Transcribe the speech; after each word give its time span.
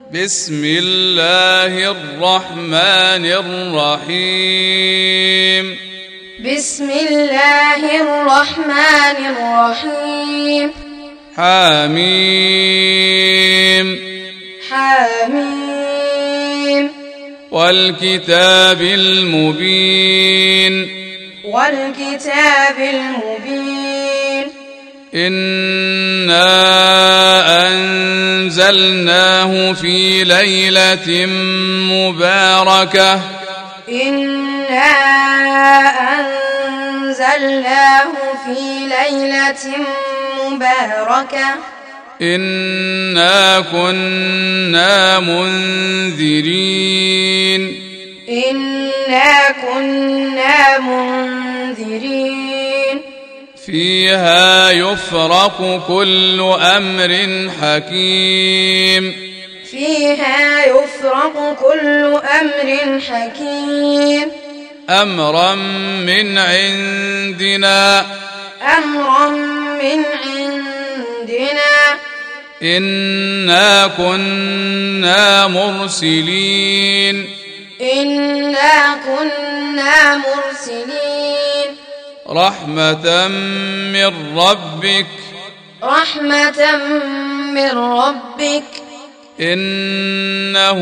بسم 0.00 0.64
الله 0.64 1.90
الرحمن 1.90 3.26
الرحيم. 3.26 5.76
بسم 6.44 6.90
الله 6.90 8.00
الرحمن 8.00 9.26
الرحيم. 9.26 10.70
حميم. 11.36 13.98
حميم. 14.70 16.90
والكتاب 17.52 18.82
المبين. 18.82 20.88
والكتاب 21.44 22.78
المبين. 22.78 24.50
إنا 25.14 26.44
أنزلناه 28.44 29.72
في 29.72 30.24
ليلة 30.24 31.26
مباركة. 31.92 33.20
إنا 33.88 34.92
أنزلناه 36.20 38.12
في 38.44 38.60
ليلة 38.88 39.64
مباركة. 40.44 41.48
إنا 42.22 43.60
كنا 43.60 45.20
منذرين. 45.20 46.60
إنا 48.28 49.50
كنا 49.62 50.78
منذرين. 50.78 52.63
فيها 53.66 54.70
يفرق 54.70 55.84
كل 55.88 56.40
أمر 56.60 57.50
حكيم. 57.62 59.34
فيها 59.70 60.64
يفرق 60.64 61.56
كل 61.60 62.20
أمر 62.40 63.00
حكيم. 63.00 64.28
أمرا 64.90 65.54
من 66.04 66.38
عندنا. 66.38 68.06
أمرا 68.78 69.28
من 69.82 70.04
عندنا. 70.26 71.64
إنا 72.62 73.86
كنا 73.86 75.46
مرسلين. 75.46 77.28
إنا 77.80 78.98
كنا 79.06 80.16
مرسلين. 80.16 81.53
رحمة 82.30 83.28
من 83.92 84.38
ربك. 84.38 85.06
رحمة 85.82 86.76
من 87.52 87.78
ربك. 87.78 88.64
إنه 89.40 90.80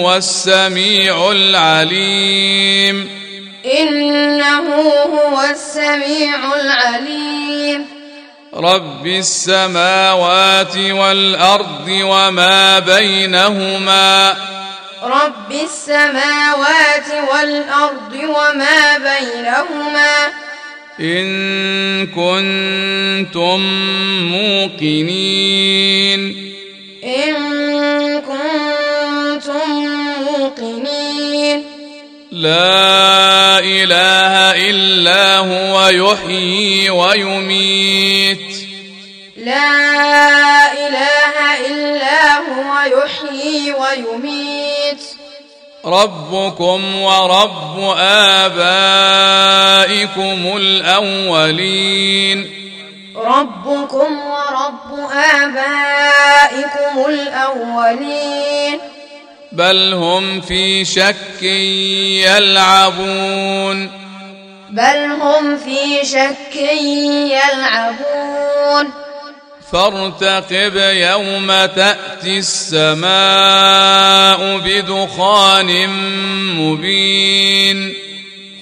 هو 0.00 0.14
السميع 0.14 1.30
العليم. 1.32 3.10
إنه 3.80 4.74
هو 5.02 5.42
السميع 5.50 6.54
العليم. 6.54 7.86
رب 8.54 9.06
السماوات 9.06 10.76
والأرض 10.76 11.88
وما 11.88 12.78
بينهما. 12.78 14.36
رب 15.02 15.52
السماوات 15.52 17.08
والأرض 17.32 18.14
وما 18.14 18.98
بينهما. 18.98 20.43
إن 21.00 22.06
كنتم 22.06 23.60
موقنين. 24.32 26.20
إن 27.04 27.34
كنتم 28.20 29.70
موقنين. 30.22 31.62
لا 32.32 33.58
إله 33.58 34.34
إلا 34.70 35.38
هو 35.38 35.88
يحيي 35.88 36.90
ويميت. 36.90 38.38
لا 39.36 40.72
إله 40.72 41.66
إلا 41.66 42.36
هو 42.38 42.70
يحيي 42.98 43.72
ويميت. 43.72 45.02
ربكم 45.84 46.96
ورب 46.96 47.94
آبائكم. 47.98 49.63
الأولين. 50.56 52.50
ربكم 53.16 54.18
ورب 54.18 55.10
آبائكم 55.12 57.06
الأولين. 57.08 58.78
بل 59.52 59.92
هم 59.92 60.40
في 60.40 60.84
شك 60.84 61.42
يلعبون. 62.22 63.90
بل 64.70 65.10
هم 65.20 65.56
في 65.56 66.04
شك 66.04 66.56
يلعبون. 67.30 68.90
فارتقب 69.72 70.76
يوم 70.76 71.46
تأتي 71.46 72.38
السماء 72.38 73.08
بدخان 74.58 75.88
مبين. 76.58 78.03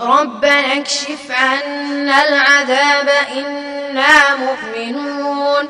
ربنا 0.00 0.72
اكشف 0.72 1.30
عنا 1.30 2.28
العذاب 2.28 3.08
إنا 3.36 4.34
مؤمنون. 4.34 5.68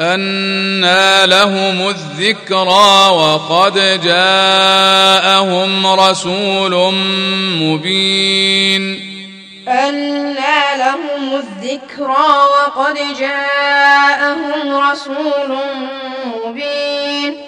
أنى 0.00 1.26
لهم 1.26 1.88
الذكرى 1.88 3.08
وقد 3.10 4.00
جاءهم 4.04 5.86
رسول 5.86 6.94
مبين. 7.62 8.82
أنى 9.68 10.76
لهم 10.76 11.34
الذكرى 11.34 12.26
وقد 12.54 12.98
جاءهم 13.18 14.76
رسول 14.76 15.58
مبين. 16.26 17.43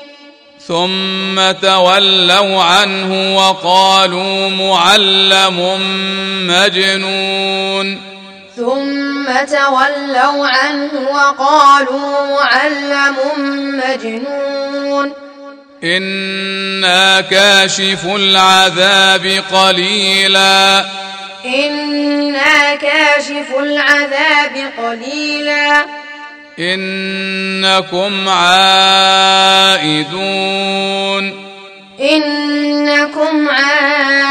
ثم 0.69 1.53
تولوا 1.53 2.63
عنه 2.63 3.37
وقالوا 3.37 4.49
معلم 4.49 5.59
مجنون. 6.47 8.01
ثم 8.57 9.27
تولوا 9.57 10.49
عنه 10.49 10.91
وقالوا 11.11 12.31
معلم 12.31 13.17
مجنون. 13.85 15.13
إنا 15.85 17.21
كاشف 17.21 18.05
العذاب 18.05 19.43
قليلا. 19.53 20.85
إنا 21.45 22.75
كاشف 22.75 23.55
العذاب 23.59 24.73
قليلا. 24.79 26.06
إنكم 26.59 28.29
عائدون. 28.29 28.77
إنكم 32.01 33.49
عائدون. 33.49 34.27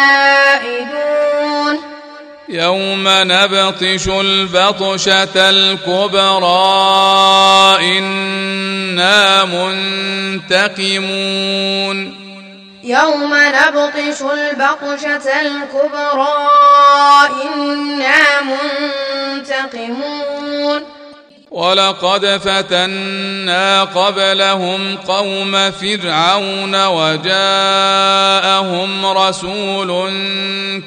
يوم 2.49 3.03
نبطش 3.07 4.07
البطشة 4.07 5.49
الكبرى 5.49 6.47
إنا 7.97 9.45
منتقمون. 10.45 12.25
يوم 12.83 13.33
نبطش 13.33 14.21
البطشة 14.21 15.41
الكبرى 15.41 16.37
إنا 17.43 18.41
منتقمون. 18.41 20.34
ولقد 21.55 22.25
فتنا 22.25 23.83
قبلهم 23.83 24.97
قوم 25.07 25.71
فرعون 25.71 26.85
وجاءهم 26.85 28.25
رسول 29.05 30.11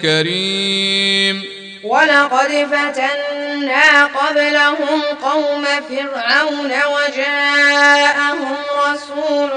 كريم. 0.03 1.45
ولقد 1.85 2.69
فتنا 2.73 4.05
قبلهم 4.05 5.03
قوم 5.23 5.65
فرعون 5.89 6.73
وجاءهم 6.95 8.57
رسول 8.89 9.51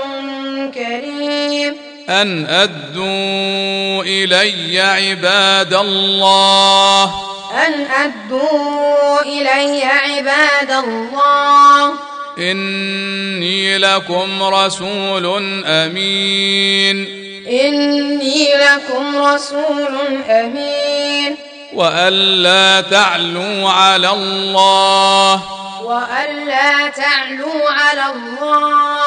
كريم. 0.73 1.75
أن 2.09 2.45
أدوا 2.45 4.03
إلي 4.03 4.79
عباد 4.79 5.73
الله. 5.73 7.30
أن 7.51 7.73
أدوا 7.85 9.21
إلي 9.21 9.83
عباد 9.83 10.71
الله. 10.71 11.93
إني 12.37 13.77
لكم 13.77 14.43
رسول 14.43 15.25
أمين. 15.65 17.21
إني 17.47 18.47
لكم 18.55 19.17
رسول 19.17 20.21
أمين. 20.29 21.35
وألا 21.73 22.81
تعلوا 22.81 23.69
على 23.69 24.09
الله. 24.09 25.43
وألا 25.83 26.87
تعلوا 26.87 27.69
على 27.69 28.05
الله. 28.15 29.01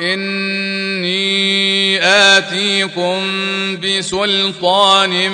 إني 0.00 1.36
آتيكم 2.02 3.18
بسلطان 3.76 5.30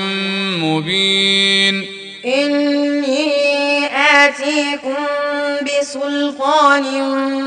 مبين. 0.61 2.02
إني 2.27 3.87
آتيكم 3.97 5.07
بسلطان 5.63 6.83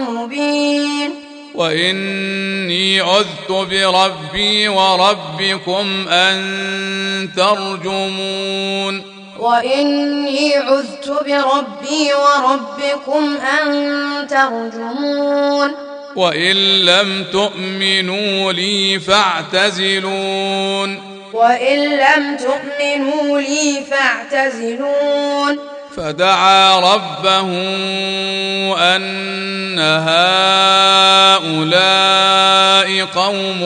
مبين. 0.06 1.12
وإني 1.56 3.00
عذت 3.00 3.52
بربي 3.52 4.68
وربكم 4.68 6.08
أن 6.10 7.30
ترجمون. 7.38 9.02
وإني 9.40 10.56
عذت 10.56 11.10
بربي 11.10 12.14
وربكم 12.14 13.38
أن 13.38 14.28
ترجمون. 14.28 15.72
وإن 16.16 16.56
لم 16.86 17.26
تؤمنوا 17.32 18.52
لي 18.52 19.00
فاعتزلون. 19.00 19.96
وإن 21.36 21.78
لم 21.80 22.38
تؤمنوا 22.38 23.40
لي 23.40 23.84
فاعتزلون. 23.92 25.60
فدعا 25.98 26.80
ربه 26.80 27.50
أن 28.96 29.80
هؤلاء 31.40 33.06
قوم 33.06 33.62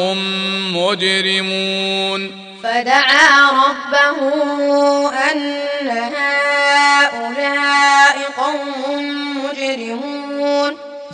مجرمون. 0.75 2.31
فدعا 2.63 3.49
ربه 3.51 4.19
أن 5.31 5.39
هؤلاء 5.87 6.18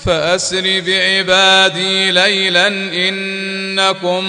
فأسر 0.05 0.81
بعبادي 0.87 2.11
ليلا 2.11 2.67
إنكم 2.67 4.23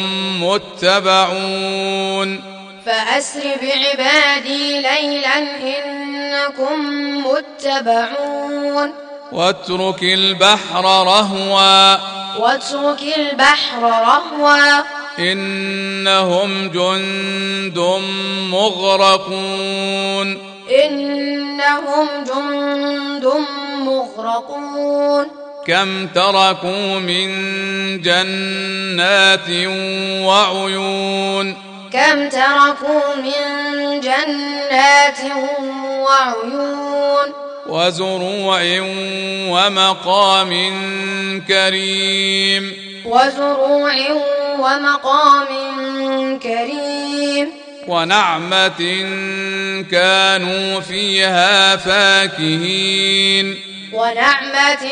متبعون. 0.44 2.40
فأسر 2.86 3.40
بعبادي 3.62 4.80
ليلا 4.80 5.38
إنكم 5.38 6.80
متبعون. 7.26 8.92
واترك 9.32 10.02
البحر 10.02 10.84
رهوا. 10.84 11.94
واترك 12.40 13.02
البحر 13.16 13.82
رهوا. 13.82 14.82
إنهم 15.18 16.68
جند 16.68 17.78
مغرقون. 18.50 20.38
إنهم 20.84 22.08
جند 22.24 23.32
مغرقون. 23.78 25.45
كم 25.66 26.06
تركوا 26.06 26.98
من 26.98 27.28
جنات 28.02 29.50
وعيون 30.24 31.56
كم 31.92 32.28
تركوا 32.28 33.16
من 33.16 34.00
جنات 34.00 35.18
وعيون 35.88 37.32
وزروع 37.66 38.60
ومقام 39.50 40.50
كريم 41.48 42.72
وزروع 43.04 43.94
ومقام 44.58 45.48
كريم 46.38 47.50
ونعمة 47.88 48.78
كانوا 49.90 50.80
فيها 50.80 51.76
فاكهين 51.76 53.75
ونعمة 53.92 54.86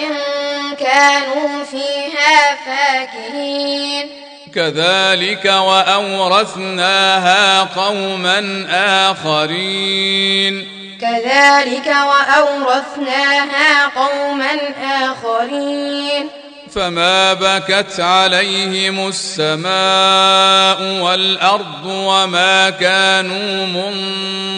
كانوا 0.80 1.64
فيها 1.64 2.56
فاكهين. 2.66 4.06
كذلك 4.54 5.44
وأورثناها 5.44 7.60
قوما 7.60 8.66
آخرين. 9.10 10.68
كذلك 11.00 11.86
وأورثناها 11.86 13.86
قوما 13.86 14.58
آخرين. 14.84 16.28
فما 16.74 17.34
بكت 17.34 18.00
عليهم 18.00 19.08
السماء 19.08 21.02
والأرض 21.02 21.86
وما 21.86 22.70
كانوا 22.70 23.66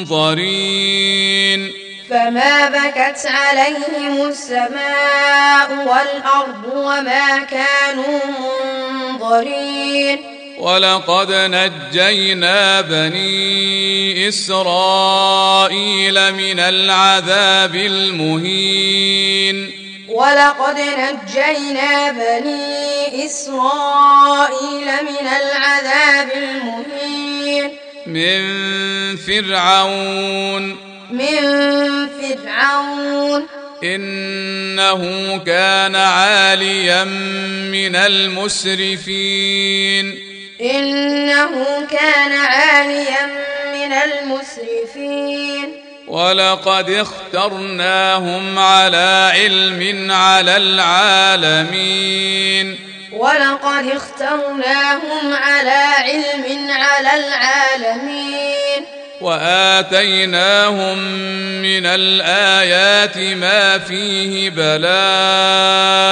منظرين. 0.01 1.86
فما 2.11 2.69
بكت 2.69 3.27
عليهم 3.27 4.29
السماء 4.29 5.71
والأرض 5.71 6.65
وما 6.75 7.39
كانوا 7.39 8.21
منظرين 8.41 10.37
ولقد 10.59 11.33
نجينا 11.33 12.81
بني 12.81 14.29
إسرائيل 14.29 15.15
من 16.35 16.61
العذاب 16.61 17.75
المهين 17.75 19.71
ولقد 20.09 20.81
نجينا 20.81 22.11
بني 22.11 23.27
إسرائيل 23.27 24.87
من 25.03 25.27
العذاب 25.27 26.29
المهين 26.37 27.77
من 28.07 29.17
فرعون 29.17 30.86
من 31.11 32.09
فرعون. 32.09 33.47
إنه 33.85 35.03
كان 35.47 35.97
عاليا 35.97 37.05
من 37.73 37.97
المسرفين. 37.97 39.57
إنه 40.61 41.87
كان 41.91 42.33
عاليا 42.33 43.27
من 43.73 43.93
المسرفين. 43.93 45.83
ولقد 46.09 46.91
اخترناهم 46.91 48.59
على 48.59 49.33
علم 49.35 50.13
على 50.13 50.57
العالمين. 50.57 52.17
ولقد 53.13 53.91
اخترناهم 53.91 55.33
على 55.33 55.95
علم 55.99 56.71
على 56.71 57.11
العالمين. 57.15 58.96
وآتيناهم 59.21 60.99
من 61.63 61.87
الآيات 61.87 63.19
ما 63.19 63.79
فيه 63.79 64.51
بلاء 64.51 66.07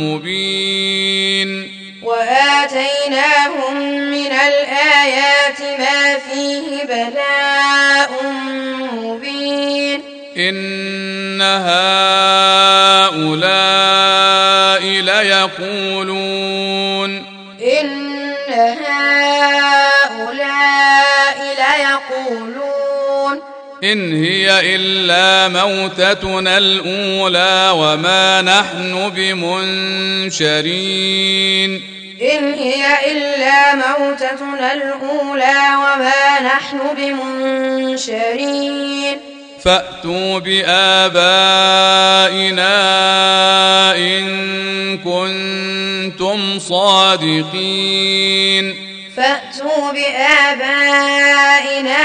مبين. 0.00 1.70
وآتيناهم 2.02 3.76
من 4.10 4.32
الآيات 4.32 5.60
ما 5.78 6.18
فيه 6.18 6.84
بلاء 6.84 8.10
مبين. 8.92 10.00
إن 10.36 11.42
هؤلاء 11.42 12.74
إن 23.92 24.24
هي 24.24 24.76
إلا 24.76 25.48
موتتنا 25.48 26.58
الأولى 26.58 27.70
وما 27.74 28.42
نحن 28.42 29.12
بمنشرين. 29.16 30.54
إن 32.22 32.54
هي 32.54 33.12
إلا 33.12 33.74
موتتنا 33.74 34.72
الأولى 34.72 35.76
وما 35.76 36.40
نحن 36.40 36.78
بمنشرين. 36.96 39.16
فأتوا 39.64 40.38
بآبائنا 40.38 41.06
إن 43.96 44.98
كنتم 44.98 46.58
صادقين. 46.58 48.14
فأتوا 49.16 49.92
بآبائنا 49.92 52.04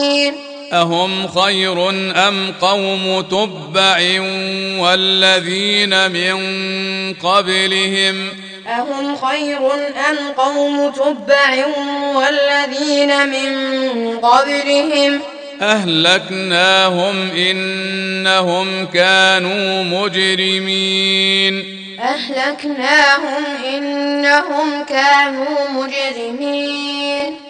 صادقين 0.00 0.34
أهم 0.72 1.28
خير 1.28 1.90
أم 2.28 2.54
قوم 2.60 3.20
تبع 3.20 4.20
والذين 4.78 6.10
من 6.10 6.36
قبلهم؟ 7.14 8.28
أهم 8.66 9.16
خير 9.16 9.58
أم 10.10 10.32
قوم 10.36 10.90
تبع 10.90 11.66
والذين 12.14 13.28
من 13.28 14.18
قبلهم؟ 14.18 15.20
أهلكناهم 15.62 17.30
إنهم 17.30 18.86
كانوا 18.86 19.82
مجرمين. 19.82 21.80
أهلكناهم 22.00 23.44
إنهم 23.74 24.84
كانوا 24.88 25.68
مجرمين. 25.74 27.49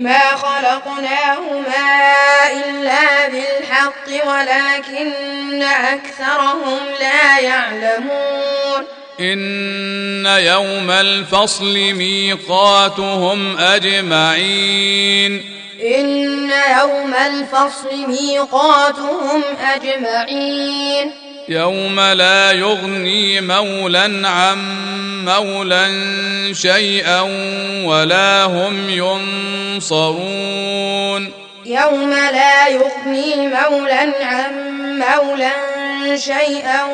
ما 0.00 0.18
خلقناهما 0.36 1.66
إلا 2.52 3.28
بالحق 3.28 4.28
ولكن 4.28 5.62
أكثرهم 5.62 6.78
لا 7.00 7.38
يعلمون. 7.38 8.84
إن 9.20 10.26
يوم 10.26 10.90
الفصل 10.90 11.74
ميقاتهم 11.74 13.58
أجمعين. 13.58 15.44
إن 15.82 16.50
يوم 16.80 17.14
الفصل 17.14 18.06
ميقاتهم 18.08 19.42
أجمعين. 19.74 21.27
يوم 21.48 22.00
لا 22.00 22.52
يغني 22.52 23.40
مولا 23.40 24.28
عن 24.28 24.58
مولا 25.24 25.88
شيئا 26.52 27.20
ولا 27.84 28.44
هم 28.44 28.90
ينصرون. 29.80 30.18
يوم 31.66 32.10
لا 32.10 32.68
يغني 32.68 33.36
مولا 33.36 34.12
عن 34.20 34.78
مولا 34.98 35.52
شيئا 36.16 36.84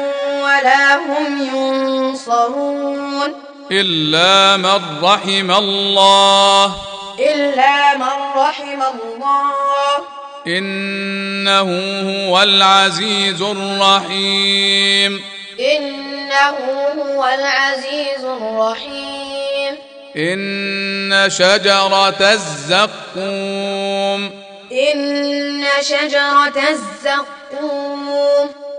ولا 0.42 0.96
هم 0.96 1.48
ينصرون. 1.54 3.34
إلا 3.72 4.56
من 4.56 4.80
رحم 5.02 5.50
الله. 5.50 6.74
إلا 7.18 7.96
من 7.96 8.32
رحم 8.36 8.82
الله. 8.82 10.23
إنه 10.46 11.60
هو 12.02 12.42
العزيز 12.42 13.42
الرحيم. 13.42 15.20
إنه 15.60 16.56
هو 17.02 17.24
العزيز 17.24 18.24
الرحيم. 18.24 19.74
إن 20.16 21.30
شجرة 21.30 22.32
الزقوم. 22.32 24.30
إن 24.72 25.64
شجرة 25.82 26.70
الزقوم. 26.70 28.10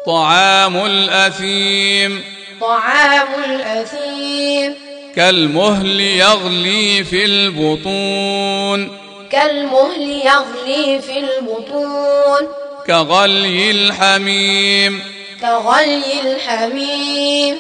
طعام 0.05 0.86
الأثيم. 0.86 2.24
طعام 2.62 3.27
الأثيم. 3.45 4.75
كالمهل 5.15 6.01
يغلي 6.01 7.03
في 7.03 7.25
البطون. 7.25 9.04
كالمهل 9.32 10.22
يغلي 10.25 11.01
في 11.01 11.17
البطون. 11.17 12.48
كغلي 12.88 13.72
الحميم. 13.72 15.03
كغلي 15.41 16.22
الحميم. 16.22 17.55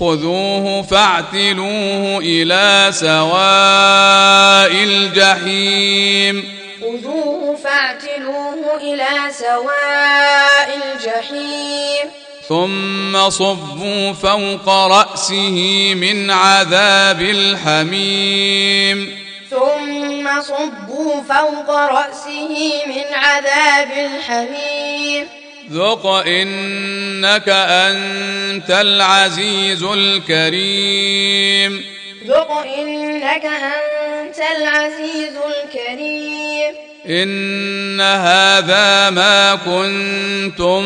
خذوه 0.00 0.82
فاعتلوه 0.82 2.18
إلى 2.18 2.88
سواء 2.92 4.72
الجحيم. 4.72 6.58
خذوه 6.80 7.56
فاعتلوه 7.64 8.76
إلى 8.76 9.08
سواء 9.38 10.78
الجحيم. 10.84 12.10
ثم 12.48 13.30
صبوا 13.30 14.12
فوق 14.12 14.68
رأسه 14.68 15.92
من 15.94 16.30
عذاب 16.30 17.20
الحميم. 17.20 19.18
ثم 19.50 19.97
صبوا 20.28 21.22
فوق 21.22 21.70
رأسه 21.70 22.72
من 22.86 23.14
عذاب 23.14 23.90
الحميم 23.92 25.26
ذق 25.72 26.06
إنك 26.06 27.48
أنت 27.48 28.70
العزيز 28.70 29.82
الكريم. 29.82 31.84
ذق 32.26 32.50
إنك 32.78 33.44
أنت 33.44 34.38
العزيز 34.56 35.36
الكريم. 35.36 36.74
إن 37.06 38.00
هذا 38.00 39.10
ما 39.10 39.54
كنتم 39.54 40.82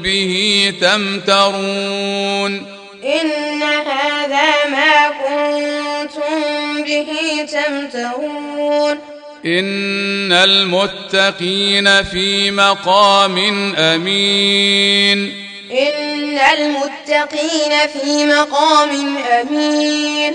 به 0.00 0.72
تمترون. 0.80 2.66
إن 3.04 3.62
هذا 3.62 4.70
ما 4.70 5.08
كنتم 5.08 5.85
به 6.86 7.46
تمترون. 7.52 8.98
إن 9.46 10.32
المتقين 10.32 12.02
في 12.02 12.50
مقام 12.50 13.38
أمين. 13.78 15.32
إن 15.70 16.38
المتقين 16.38 17.88
في 17.92 18.26
مقام 18.26 19.16
أمين. 19.16 20.32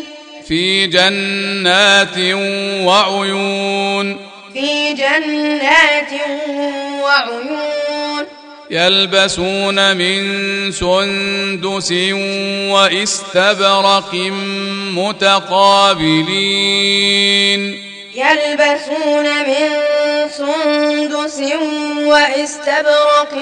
في 0.48 0.88
جنات 0.88 2.18
وعيون. 2.88 4.18
في 4.54 4.94
جنات 4.94 6.14
وعيون. 7.04 7.81
يلبسون 8.72 9.98
من 9.98 10.72
سندس 10.72 11.94
وإستبرق 12.72 14.14
متقابلين. 14.94 17.84
يلبسون 18.16 19.24
من 19.24 19.70
سندس 20.38 21.42
وإستبرق 21.98 23.34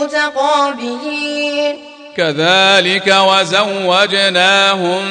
متقابلين. 0.00 1.76
كذلك 2.16 3.06
وزوجناهم 3.06 5.04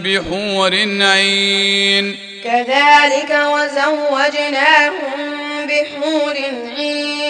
بحور 0.00 0.74
عين. 1.00 2.16
كذلك 2.44 3.30
وزوجناهم 3.30 5.30
بحور 5.66 6.36
عين. 6.78 7.29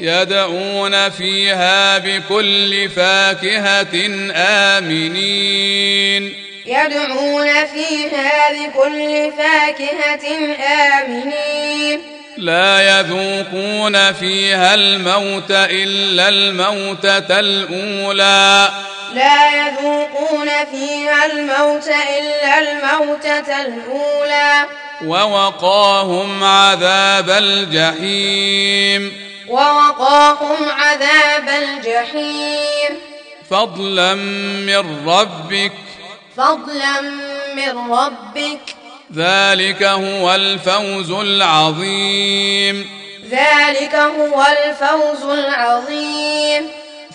يدعون 0.00 1.10
فيها 1.10 1.98
بكل 1.98 2.88
فاكهة 2.96 4.06
آمنين. 4.34 6.34
يدعون 6.66 7.66
فيها 7.66 8.52
بكل 8.52 9.32
فاكهة 9.38 10.54
آمنين. 11.02 12.00
لا 12.36 13.00
يذوقون 13.00 14.12
فيها 14.12 14.74
الموت 14.74 15.50
إلا 15.50 16.28
الموته 16.28 17.40
الأولى. 17.40 18.70
لا 19.14 19.66
يذوقون 19.66 20.48
فيها 20.72 21.26
الموت 21.26 21.88
إلا 21.88 22.58
الموتة 22.58 23.62
الأولى. 23.62 24.66
ووقاهم 25.04 26.44
عذاب 26.44 27.30
الجحيم. 27.30 29.29
ووقاهم 29.50 30.70
عذاب 30.70 31.48
الجحيم. 31.48 32.98
فضلا 33.50 34.14
من 34.14 35.08
ربك. 35.08 35.72
فضلا 36.36 37.00
من 37.56 37.92
ربك. 37.92 38.60
ذلك 39.16 39.82
هو 39.82 40.34
الفوز 40.34 41.10
العظيم. 41.10 42.90
ذلك 43.30 43.94
هو 43.94 44.42
الفوز 44.42 45.38
العظيم. 45.38 46.68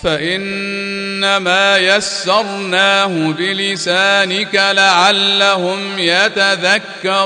فإنما 0.04 1.78
يسرناه 1.78 3.08
بلسانك 3.08 4.56
لعلهم 4.56 6.00
يتذكرون. 6.00 7.26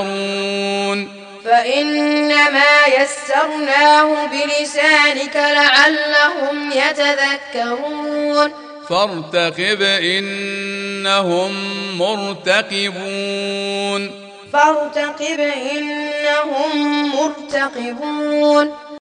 فإنما 1.50 2.86
يسرناه 2.86 4.26
بلسانك 4.26 5.36
لعلهم 5.36 6.72
يتذكرون. 6.72 8.52
فارتقب 8.88 9.82
إنهم 9.82 11.52
مرتقبون. 11.98 14.10
فارتقب 14.52 15.40
إنهم 15.72 16.72
مرتقبون. 17.16 18.74